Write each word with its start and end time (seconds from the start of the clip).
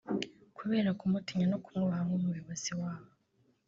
Kubera 0.57 0.89
kumutinya 0.99 1.45
no 1.51 1.57
kumwubaha 1.63 2.01
nk’umuyobozi 2.07 2.71
wabo 2.81 3.07